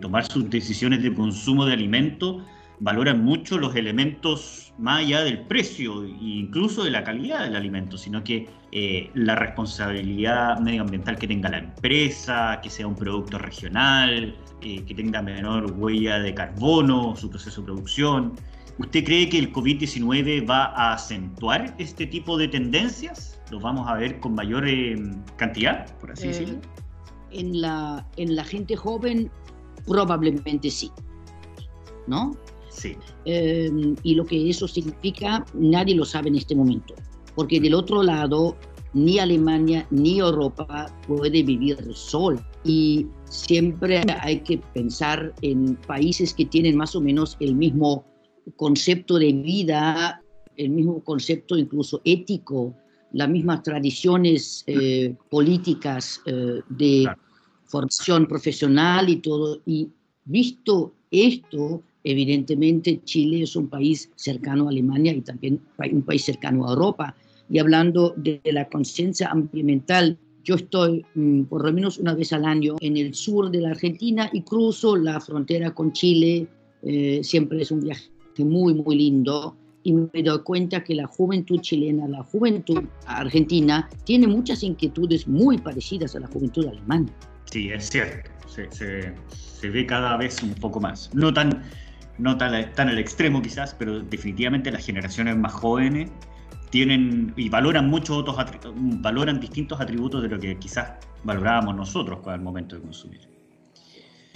tomar 0.00 0.24
sus 0.30 0.48
decisiones 0.50 1.02
de 1.02 1.14
consumo 1.14 1.66
de 1.66 1.74
alimentos 1.74 2.42
valoran 2.80 3.24
mucho 3.24 3.58
los 3.58 3.74
elementos 3.76 4.72
más 4.78 5.00
allá 5.00 5.22
del 5.22 5.40
precio 5.40 6.04
e 6.04 6.08
incluso 6.20 6.82
de 6.82 6.90
la 6.90 7.04
calidad 7.04 7.44
del 7.44 7.56
alimento, 7.56 7.96
sino 7.96 8.24
que 8.24 8.48
eh, 8.72 9.10
la 9.14 9.36
responsabilidad 9.36 10.58
medioambiental 10.58 11.16
que 11.16 11.28
tenga 11.28 11.48
la 11.48 11.58
empresa, 11.58 12.58
que 12.62 12.70
sea 12.70 12.86
un 12.86 12.96
producto 12.96 13.38
regional, 13.38 14.36
eh, 14.62 14.82
que 14.84 14.94
tenga 14.94 15.22
menor 15.22 15.72
huella 15.78 16.18
de 16.18 16.34
carbono, 16.34 17.14
su 17.16 17.30
proceso 17.30 17.60
de 17.60 17.66
producción. 17.66 18.32
¿Usted 18.78 19.04
cree 19.04 19.28
que 19.28 19.38
el 19.38 19.52
COVID-19 19.52 20.48
va 20.50 20.64
a 20.74 20.94
acentuar 20.94 21.74
este 21.78 22.06
tipo 22.06 22.36
de 22.36 22.48
tendencias? 22.48 23.33
Los 23.50 23.62
vamos 23.62 23.88
a 23.88 23.94
ver 23.94 24.20
con 24.20 24.34
mayor 24.34 24.68
eh, 24.68 24.96
cantidad, 25.36 25.86
por 25.98 26.12
así 26.12 26.24
eh, 26.24 26.28
decirlo? 26.28 26.60
En 27.30 27.60
la, 27.60 28.06
en 28.16 28.36
la 28.36 28.44
gente 28.44 28.76
joven, 28.76 29.30
probablemente 29.86 30.70
sí. 30.70 30.90
¿No? 32.06 32.36
Sí. 32.68 32.96
Em, 33.24 33.94
y 34.02 34.14
lo 34.14 34.24
que 34.24 34.50
eso 34.50 34.68
significa, 34.68 35.44
nadie 35.54 35.94
lo 35.94 36.04
sabe 36.04 36.28
en 36.28 36.36
este 36.36 36.54
momento. 36.54 36.94
Porque 37.34 37.60
del 37.60 37.74
otro 37.74 38.02
lado, 38.02 38.56
ni 38.92 39.18
Alemania 39.18 39.86
ni 39.90 40.18
Europa 40.18 40.86
puede 41.06 41.42
vivir 41.42 41.76
sol. 41.92 42.44
Y 42.64 43.06
siempre 43.24 44.02
hay 44.20 44.40
que 44.40 44.58
pensar 44.72 45.34
en 45.42 45.76
países 45.86 46.32
que 46.32 46.44
tienen 46.44 46.76
más 46.76 46.94
o 46.94 47.00
menos 47.00 47.36
el 47.40 47.54
mismo 47.54 48.04
concepto 48.56 49.18
de 49.18 49.32
vida, 49.32 50.22
el 50.56 50.70
mismo 50.70 51.02
concepto 51.02 51.56
incluso 51.56 52.00
ético 52.04 52.74
las 53.14 53.28
mismas 53.28 53.62
tradiciones 53.62 54.64
eh, 54.66 55.14
políticas 55.30 56.20
eh, 56.26 56.60
de 56.68 57.08
formación 57.64 58.26
profesional 58.26 59.08
y 59.08 59.16
todo. 59.16 59.60
Y 59.64 59.88
visto 60.24 60.92
esto, 61.10 61.82
evidentemente 62.02 63.00
Chile 63.04 63.42
es 63.42 63.54
un 63.54 63.68
país 63.68 64.10
cercano 64.16 64.66
a 64.66 64.70
Alemania 64.70 65.12
y 65.12 65.20
también 65.20 65.60
un 65.92 66.02
país 66.02 66.24
cercano 66.24 66.66
a 66.66 66.70
Europa. 66.70 67.14
Y 67.48 67.60
hablando 67.60 68.14
de, 68.16 68.40
la 68.46 68.68
conciencia 68.68 69.28
ambiental, 69.28 70.18
yo 70.42 70.56
estoy 70.56 71.04
mm, 71.14 71.44
por 71.44 71.64
lo 71.64 71.72
menos 71.72 71.98
una 71.98 72.14
vez 72.14 72.32
al 72.32 72.44
año 72.44 72.76
en 72.80 72.96
el 72.96 73.14
sur 73.14 73.50
de 73.50 73.60
la 73.60 73.70
Argentina 73.70 74.28
y 74.32 74.42
cruzo 74.42 74.96
la 74.96 75.20
frontera 75.20 75.72
con 75.72 75.92
Chile. 75.92 76.48
Eh, 76.82 77.20
siempre 77.22 77.62
es 77.62 77.70
un 77.70 77.80
viaje 77.80 78.10
muy, 78.38 78.74
muy 78.74 78.96
lindo 78.96 79.56
y 79.84 79.92
me 79.92 80.22
doy 80.22 80.40
cuenta 80.42 80.82
que 80.82 80.94
la 80.94 81.06
juventud 81.06 81.60
chilena, 81.60 82.08
la 82.08 82.22
juventud 82.24 82.82
argentina, 83.06 83.88
tiene 84.04 84.26
muchas 84.26 84.62
inquietudes 84.62 85.28
muy 85.28 85.58
parecidas 85.58 86.16
a 86.16 86.20
la 86.20 86.26
juventud 86.26 86.66
alemana. 86.66 87.06
Sí, 87.44 87.70
es 87.70 87.90
cierto, 87.90 88.30
se, 88.48 88.68
se, 88.70 89.70
ve 89.70 89.86
cada 89.86 90.16
vez 90.16 90.42
un 90.42 90.54
poco 90.54 90.80
más. 90.80 91.10
No 91.14 91.32
tan, 91.32 91.62
no 92.18 92.36
tan, 92.36 92.72
tan 92.72 92.88
al 92.88 92.98
extremo 92.98 93.42
quizás, 93.42 93.74
pero 93.78 94.00
definitivamente 94.00 94.72
las 94.72 94.84
generaciones 94.84 95.36
más 95.36 95.52
jóvenes 95.52 96.10
tienen 96.70 97.34
y 97.36 97.50
valoran 97.50 97.88
mucho 97.88 98.16
otros 98.16 98.36
valoran 98.74 99.38
distintos 99.38 99.80
atributos 99.80 100.22
de 100.22 100.28
lo 100.28 100.40
que 100.40 100.58
quizás 100.58 100.94
valorábamos 101.22 101.76
nosotros 101.76 102.26
al 102.26 102.40
momento 102.40 102.74
de 102.74 102.82
consumir. 102.82 103.20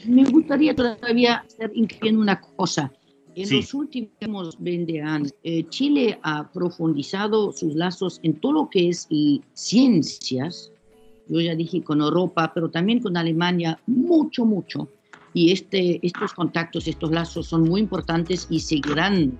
Me 0.07 0.25
gustaría 0.25 0.77
todavía 0.77 1.39
hacer 1.39 1.73
hincapié 1.75 2.11
en 2.11 2.19
una 2.19 2.41
cosa. 2.41 2.93
En 3.41 3.55
los 3.55 3.73
últimos 3.73 4.57
20 4.59 5.01
años, 5.01 5.33
eh, 5.45 5.65
Chile 5.69 6.19
ha 6.25 6.51
profundizado 6.51 7.53
sus 7.53 7.73
lazos 7.77 8.19
en 8.25 8.35
todo 8.41 8.53
lo 8.53 8.69
que 8.69 8.89
es 8.89 9.07
ciencias, 9.53 10.73
yo 11.29 11.41
ya 11.41 11.55
dije 11.55 11.81
con 11.85 12.01
Europa, 12.01 12.51
pero 12.53 12.69
también 12.69 12.99
con 12.99 13.17
Alemania, 13.17 13.79
mucho, 13.87 14.45
mucho. 14.45 14.89
Y 15.35 15.53
este, 15.53 16.05
estos 16.05 16.33
contactos, 16.33 16.89
estos 16.89 17.13
lazos 17.13 17.47
son 17.47 17.63
muy 17.63 17.81
importantes 17.81 18.49
y 18.51 18.59
seguirán 18.59 19.39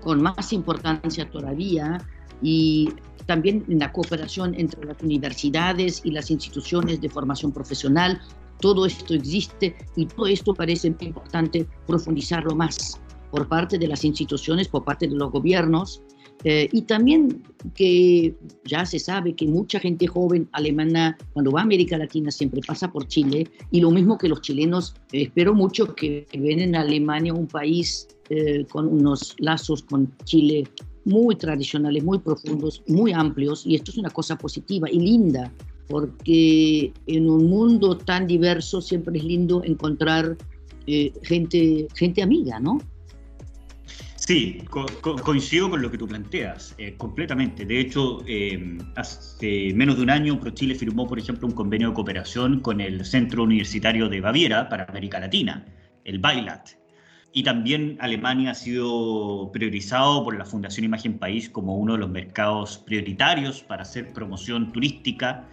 con 0.00 0.20
más 0.20 0.52
importancia 0.52 1.30
todavía. 1.30 2.04
Y 2.42 2.88
también 3.26 3.64
en 3.68 3.78
la 3.78 3.92
cooperación 3.92 4.52
entre 4.58 4.84
las 4.84 5.00
universidades 5.00 6.00
y 6.04 6.10
las 6.10 6.28
instituciones 6.32 7.00
de 7.00 7.08
formación 7.08 7.52
profesional. 7.52 8.20
Todo 8.60 8.84
esto 8.84 9.14
existe 9.14 9.76
y 9.94 10.06
todo 10.06 10.26
esto 10.26 10.54
parece 10.54 10.90
muy 10.90 11.06
importante 11.06 11.68
profundizarlo 11.86 12.56
más 12.56 13.00
por 13.32 13.48
parte 13.48 13.78
de 13.78 13.88
las 13.88 14.04
instituciones, 14.04 14.68
por 14.68 14.84
parte 14.84 15.08
de 15.08 15.16
los 15.16 15.32
gobiernos, 15.32 16.02
eh, 16.44 16.68
y 16.72 16.82
también 16.82 17.42
que 17.74 18.34
ya 18.64 18.84
se 18.84 18.98
sabe 18.98 19.34
que 19.34 19.46
mucha 19.46 19.80
gente 19.80 20.06
joven 20.06 20.48
alemana, 20.52 21.16
cuando 21.32 21.50
va 21.50 21.60
a 21.60 21.62
América 21.62 21.96
Latina, 21.96 22.30
siempre 22.30 22.60
pasa 22.66 22.92
por 22.92 23.08
Chile, 23.08 23.48
y 23.70 23.80
lo 23.80 23.90
mismo 23.90 24.18
que 24.18 24.28
los 24.28 24.42
chilenos, 24.42 24.94
eh, 25.12 25.22
espero 25.22 25.54
mucho 25.54 25.94
que 25.94 26.26
ven 26.32 26.60
en 26.60 26.76
Alemania 26.76 27.32
un 27.32 27.46
país 27.46 28.06
eh, 28.28 28.66
con 28.70 28.86
unos 28.86 29.34
lazos 29.38 29.82
con 29.82 30.12
Chile 30.24 30.64
muy 31.04 31.36
tradicionales, 31.36 32.04
muy 32.04 32.18
profundos, 32.18 32.82
muy 32.86 33.12
amplios, 33.12 33.66
y 33.66 33.74
esto 33.74 33.90
es 33.90 33.98
una 33.98 34.10
cosa 34.10 34.36
positiva 34.36 34.90
y 34.90 35.00
linda, 35.00 35.52
porque 35.88 36.92
en 37.06 37.28
un 37.28 37.48
mundo 37.48 37.96
tan 37.96 38.26
diverso 38.26 38.80
siempre 38.80 39.18
es 39.18 39.24
lindo 39.24 39.62
encontrar 39.64 40.36
eh, 40.86 41.12
gente, 41.22 41.86
gente 41.94 42.22
amiga, 42.22 42.58
¿no? 42.58 42.78
Sí, 44.24 44.62
coincido 45.24 45.68
con 45.68 45.82
lo 45.82 45.90
que 45.90 45.98
tú 45.98 46.06
planteas, 46.06 46.76
eh, 46.78 46.94
completamente. 46.96 47.66
De 47.66 47.80
hecho, 47.80 48.22
eh, 48.28 48.78
hace 48.94 49.72
menos 49.74 49.96
de 49.96 50.04
un 50.04 50.10
año 50.10 50.38
ProChile 50.38 50.76
firmó, 50.76 51.08
por 51.08 51.18
ejemplo, 51.18 51.48
un 51.48 51.54
convenio 51.54 51.88
de 51.88 51.94
cooperación 51.94 52.60
con 52.60 52.80
el 52.80 53.04
Centro 53.04 53.42
Universitario 53.42 54.08
de 54.08 54.20
Baviera 54.20 54.68
para 54.68 54.84
América 54.84 55.18
Latina, 55.18 55.66
el 56.04 56.20
BAILAT. 56.20 56.68
Y 57.32 57.42
también 57.42 57.96
Alemania 57.98 58.52
ha 58.52 58.54
sido 58.54 59.50
priorizado 59.52 60.22
por 60.22 60.38
la 60.38 60.44
Fundación 60.44 60.84
Imagen 60.84 61.18
País 61.18 61.50
como 61.50 61.76
uno 61.76 61.94
de 61.94 61.98
los 61.98 62.10
mercados 62.10 62.78
prioritarios 62.78 63.64
para 63.64 63.82
hacer 63.82 64.12
promoción 64.12 64.70
turística, 64.70 65.48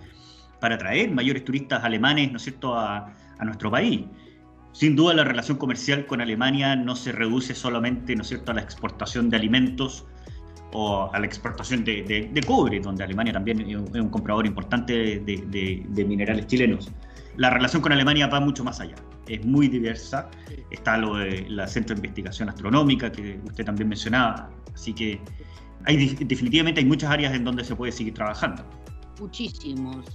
para 0.61 0.75
atraer 0.75 1.09
mayores 1.09 1.43
turistas 1.43 1.83
alemanes, 1.83 2.29
¿no 2.31 2.37
es 2.37 2.43
cierto?, 2.43 2.75
a, 2.75 3.15
a 3.39 3.45
nuestro 3.45 3.71
país. 3.71 4.01
Sin 4.71 4.95
duda 4.95 5.13
la 5.13 5.23
relación 5.23 5.57
comercial 5.57 6.05
con 6.05 6.21
Alemania 6.21 6.75
no 6.75 6.95
se 6.95 7.11
reduce 7.11 7.55
solamente 7.55 8.15
¿no 8.15 8.21
es 8.21 8.29
cierto? 8.29 8.51
a 8.51 8.55
la 8.55 8.61
exportación 8.61 9.29
de 9.29 9.37
alimentos 9.37 10.05
o 10.71 11.11
a 11.11 11.19
la 11.19 11.25
exportación 11.25 11.83
de, 11.83 12.43
cobre, 12.45 12.79
donde 12.79 13.03
Alemania 13.03 13.33
también 13.33 13.61
es 13.61 13.75
un 13.75 14.09
comprador 14.09 14.45
importante 14.45 15.19
de, 15.19 16.05
minerales 16.07 16.47
chilenos. 16.47 16.91
La 17.37 17.49
relación 17.49 17.81
con 17.81 17.91
Alemania 17.91 18.27
va 18.27 18.39
mucho 18.39 18.63
más 18.63 18.79
allá, 18.79 18.95
es 19.27 19.43
muy 19.45 19.67
diversa. 19.67 20.29
Está 20.69 20.97
lo 20.97 21.15
de 21.15 21.45
la 21.49 21.67
Centro 21.67 21.95
de 21.95 21.99
Investigación 21.99 22.49
Astronómica, 22.49 23.11
que 23.11 23.39
usted 23.45 23.65
también 23.65 23.89
mencionaba, 23.89 24.49
así 24.73 24.93
que 24.93 25.19
hay, 25.85 26.15
definitivamente 26.15 26.81
hay 26.81 26.85
muchas 26.85 27.09
áreas 27.09 27.33
en 27.33 27.43
donde 27.43 27.63
se 27.63 27.75
puede 27.75 27.91
seguir 27.91 28.13
trabajando. 28.13 28.63
Muchísimos. 29.19 30.05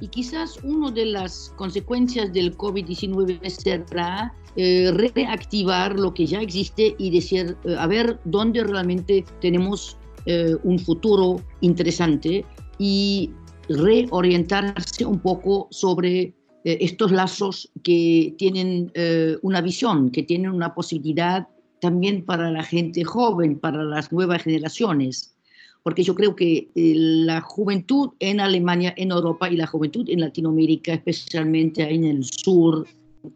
Y 0.00 0.08
quizás 0.08 0.58
una 0.62 0.90
de 0.90 1.06
las 1.06 1.52
consecuencias 1.56 2.32
del 2.32 2.56
COVID-19 2.56 3.48
será 3.48 4.34
eh, 4.56 4.90
reactivar 5.14 5.98
lo 5.98 6.12
que 6.12 6.26
ya 6.26 6.40
existe 6.40 6.94
y 6.98 7.10
decir, 7.10 7.56
eh, 7.64 7.76
a 7.78 7.86
ver 7.86 8.18
dónde 8.24 8.64
realmente 8.64 9.24
tenemos 9.40 9.96
eh, 10.26 10.56
un 10.64 10.78
futuro 10.78 11.40
interesante 11.60 12.44
y 12.78 13.30
reorientarse 13.68 15.04
un 15.04 15.20
poco 15.20 15.68
sobre 15.70 16.34
estos 16.64 17.10
lazos 17.10 17.70
que 17.84 18.34
tienen 18.36 18.92
una 19.40 19.62
visión, 19.62 20.10
que 20.10 20.22
tienen 20.22 20.50
una 20.50 20.74
posibilidad 20.74 21.48
también 21.80 22.22
para 22.24 22.50
la 22.50 22.62
gente 22.62 23.02
joven, 23.02 23.58
para 23.58 23.82
las 23.82 24.12
nuevas 24.12 24.42
generaciones 24.42 25.34
porque 25.82 26.02
yo 26.02 26.14
creo 26.14 26.36
que 26.36 26.68
eh, 26.74 26.94
la 26.94 27.40
juventud 27.40 28.10
en 28.18 28.40
Alemania, 28.40 28.92
en 28.96 29.10
Europa 29.10 29.50
y 29.50 29.56
la 29.56 29.66
juventud 29.66 30.08
en 30.08 30.20
Latinoamérica, 30.20 30.94
especialmente 30.94 31.82
en 31.82 32.04
el 32.04 32.24
sur, 32.24 32.86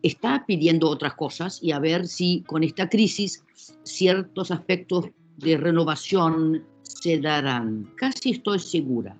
está 0.02 0.44
pidiendo 0.46 0.88
otras 0.88 1.14
cosas 1.14 1.62
y 1.62 1.72
a 1.72 1.78
ver 1.78 2.06
si 2.06 2.42
con 2.46 2.62
esta 2.62 2.88
crisis 2.88 3.44
ciertos 3.82 4.50
aspectos 4.50 5.06
de 5.38 5.56
renovación 5.56 6.64
se 6.82 7.18
darán. 7.18 7.90
Casi 7.96 8.30
estoy 8.30 8.58
segura. 8.58 9.16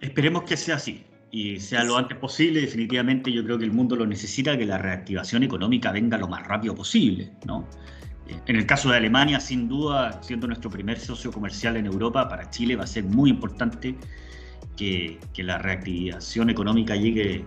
Esperemos 0.00 0.44
que 0.44 0.56
sea 0.56 0.76
así 0.76 1.02
y 1.30 1.60
sea 1.60 1.84
lo 1.84 1.96
antes 1.96 2.18
posible. 2.18 2.60
Definitivamente 2.60 3.32
yo 3.32 3.44
creo 3.44 3.58
que 3.58 3.64
el 3.64 3.72
mundo 3.72 3.96
lo 3.96 4.06
necesita, 4.06 4.56
que 4.56 4.66
la 4.66 4.78
reactivación 4.78 5.42
económica 5.42 5.92
venga 5.92 6.18
lo 6.18 6.28
más 6.28 6.46
rápido 6.46 6.74
posible, 6.74 7.30
¿no? 7.46 7.66
En 8.46 8.56
el 8.56 8.66
caso 8.66 8.90
de 8.90 8.96
Alemania, 8.96 9.40
sin 9.40 9.68
duda, 9.68 10.22
siendo 10.22 10.46
nuestro 10.46 10.70
primer 10.70 10.98
socio 10.98 11.32
comercial 11.32 11.76
en 11.76 11.86
Europa, 11.86 12.28
para 12.28 12.50
Chile 12.50 12.76
va 12.76 12.84
a 12.84 12.86
ser 12.86 13.04
muy 13.04 13.30
importante 13.30 13.96
que, 14.76 15.18
la 15.36 15.58
reactivación 15.58 16.50
económica 16.50 16.96
llegue 16.96 17.44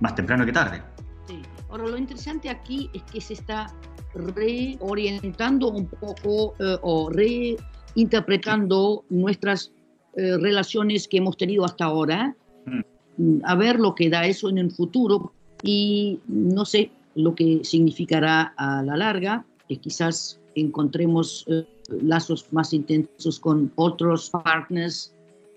más 0.00 0.14
temprano 0.14 0.46
que 0.46 0.52
tarde. 0.52 0.82
Sí. 1.26 1.40
Ahora, 1.68 1.88
lo 1.88 1.98
interesante 1.98 2.48
aquí 2.48 2.90
es 2.94 3.02
que 3.04 3.20
se 3.20 3.34
está 3.34 3.66
reorientando 4.14 5.68
un 5.70 5.86
poco 5.86 6.54
eh, 6.58 6.78
o 6.82 7.10
reinterpretando 7.10 9.04
nuestras 9.10 9.72
eh, 10.16 10.38
relaciones 10.38 11.06
que 11.06 11.18
hemos 11.18 11.36
tenido 11.36 11.64
hasta 11.64 11.84
ahora, 11.84 12.34
mm. 12.64 13.40
a 13.44 13.54
ver 13.54 13.78
lo 13.78 13.94
que 13.94 14.08
da 14.08 14.26
eso 14.26 14.48
en 14.48 14.58
el 14.58 14.70
futuro 14.70 15.32
y 15.62 16.20
no 16.26 16.64
sé 16.64 16.90
lo 17.14 17.34
que 17.34 17.60
significará 17.64 18.54
a 18.56 18.82
la 18.82 18.96
larga, 18.96 19.44
que 19.68 19.76
quizás 19.76 20.40
encontremos 20.54 21.44
eh, 21.48 21.64
lazos 22.02 22.46
más 22.52 22.72
intensos 22.72 23.38
con 23.40 23.72
otros 23.76 24.30
partners 24.30 25.12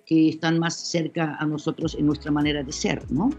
que 0.05 0.29
están 0.29 0.59
más 0.59 0.75
cerca 0.75 1.37
a 1.39 1.45
nosotros 1.45 1.95
en 1.95 2.07
nuestra 2.07 2.31
manera 2.31 2.63
de 2.63 2.71
ser, 2.71 3.03
¿no? 3.11 3.29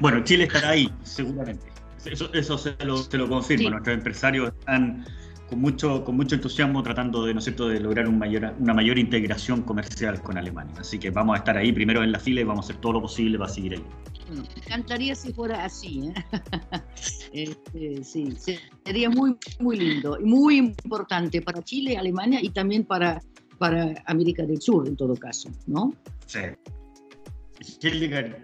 Bueno, 0.00 0.22
Chile 0.22 0.44
estará 0.44 0.70
ahí, 0.70 0.88
seguramente. 1.02 1.66
Eso, 2.04 2.32
eso 2.32 2.56
se, 2.56 2.76
lo, 2.84 2.98
se 2.98 3.18
lo 3.18 3.28
confirmo. 3.28 3.70
Nuestros 3.70 3.96
empresarios 3.96 4.52
están 4.60 5.04
con 5.48 5.60
mucho, 5.60 6.04
con 6.04 6.16
mucho 6.16 6.36
entusiasmo 6.36 6.82
tratando 6.82 7.24
de, 7.24 7.34
¿no 7.34 7.40
de 7.40 7.80
lograr 7.80 8.08
un 8.08 8.18
mayor, 8.18 8.54
una 8.58 8.74
mayor 8.74 8.98
integración 8.98 9.62
comercial 9.62 10.22
con 10.22 10.38
Alemania. 10.38 10.74
Así 10.78 10.98
que 10.98 11.10
vamos 11.10 11.34
a 11.34 11.38
estar 11.38 11.56
ahí 11.56 11.72
primero 11.72 12.02
en 12.02 12.12
la 12.12 12.18
fila 12.18 12.40
y 12.40 12.44
vamos 12.44 12.66
a 12.66 12.70
hacer 12.70 12.80
todo 12.80 12.94
lo 12.94 13.02
posible 13.02 13.38
para 13.38 13.50
seguir 13.50 13.74
ahí. 13.74 13.84
Me 14.30 14.40
encantaría 14.56 15.14
si 15.14 15.32
fuera 15.32 15.64
así. 15.64 16.08
¿eh? 16.08 16.14
Este, 17.32 18.04
sí, 18.04 18.36
sería 18.84 19.10
muy, 19.10 19.36
muy 19.58 19.76
lindo 19.76 20.16
y 20.20 20.24
muy 20.24 20.58
importante 20.58 21.42
para 21.42 21.60
Chile, 21.62 21.96
Alemania 21.96 22.38
y 22.40 22.50
también 22.50 22.84
para, 22.84 23.20
para 23.58 23.92
América 24.06 24.44
del 24.44 24.60
Sur, 24.60 24.86
en 24.86 24.96
todo 24.96 25.16
caso, 25.16 25.50
¿no? 25.66 25.92
Sí. 26.26 26.38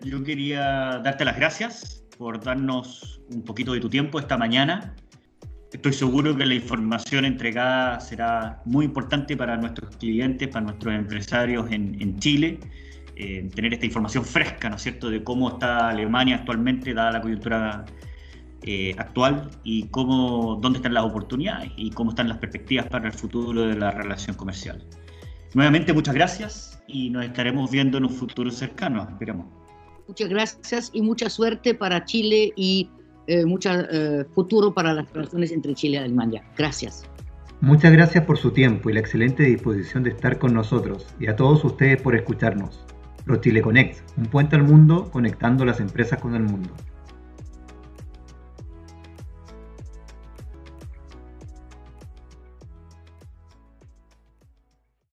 yo 0.02 0.24
quería 0.24 1.00
darte 1.04 1.24
las 1.24 1.36
gracias 1.36 2.02
por 2.18 2.42
darnos 2.42 3.20
un 3.32 3.42
poquito 3.42 3.72
de 3.72 3.80
tu 3.80 3.88
tiempo 3.88 4.18
esta 4.18 4.36
mañana 4.36 4.96
Estoy 5.72 5.92
seguro 5.92 6.36
que 6.36 6.44
la 6.44 6.54
información 6.54 7.24
entregada 7.24 8.00
será 8.00 8.60
muy 8.64 8.86
importante 8.86 9.36
para 9.36 9.56
nuestros 9.56 9.96
clientes, 9.96 10.48
para 10.48 10.66
nuestros 10.66 10.94
empresarios 10.94 11.70
en, 11.70 12.18
Chile. 12.18 12.58
Eh, 13.22 13.50
tener 13.54 13.74
esta 13.74 13.84
información 13.84 14.24
fresca, 14.24 14.70
¿no 14.70 14.76
es 14.76 14.82
cierto?, 14.82 15.10
de 15.10 15.22
cómo 15.22 15.50
está 15.50 15.90
Alemania 15.90 16.36
actualmente, 16.36 16.94
dada 16.94 17.12
la 17.12 17.20
coyuntura 17.20 17.84
eh, 18.62 18.94
actual 18.96 19.50
y 19.62 19.88
cómo, 19.88 20.58
dónde 20.62 20.78
están 20.78 20.94
las 20.94 21.04
oportunidades 21.04 21.70
y 21.76 21.90
cómo 21.90 22.12
están 22.12 22.30
las 22.30 22.38
perspectivas 22.38 22.86
para 22.86 23.08
el 23.08 23.12
futuro 23.12 23.60
de 23.66 23.76
la 23.76 23.90
relación 23.90 24.36
comercial. 24.36 24.82
Nuevamente, 25.52 25.92
muchas 25.92 26.14
gracias 26.14 26.82
y 26.86 27.10
nos 27.10 27.26
estaremos 27.26 27.70
viendo 27.70 27.98
en 27.98 28.04
un 28.04 28.10
futuro 28.10 28.50
cercano, 28.50 29.06
esperamos. 29.10 29.48
Muchas 30.08 30.30
gracias 30.30 30.90
y 30.94 31.02
mucha 31.02 31.28
suerte 31.28 31.74
para 31.74 32.02
Chile 32.06 32.54
y 32.56 32.88
eh, 33.26 33.44
mucho 33.44 33.70
eh, 33.70 34.24
futuro 34.34 34.72
para 34.72 34.94
las 34.94 35.12
relaciones 35.12 35.52
entre 35.52 35.74
Chile 35.74 35.96
y 35.96 35.98
Alemania. 35.98 36.42
Gracias. 36.56 37.04
Muchas 37.60 37.92
gracias 37.92 38.24
por 38.24 38.38
su 38.38 38.50
tiempo 38.50 38.88
y 38.88 38.94
la 38.94 39.00
excelente 39.00 39.42
disposición 39.42 40.04
de 40.04 40.10
estar 40.10 40.38
con 40.38 40.54
nosotros 40.54 41.06
y 41.20 41.26
a 41.26 41.36
todos 41.36 41.62
ustedes 41.66 42.00
por 42.00 42.16
escucharnos. 42.16 42.80
ProChile 43.24 43.62
Connect, 43.62 44.00
un 44.16 44.26
puente 44.26 44.56
al 44.56 44.62
mundo 44.62 45.10
conectando 45.10 45.64
las 45.64 45.80
empresas 45.80 46.20
con 46.20 46.34
el 46.34 46.42
mundo. 46.42 46.70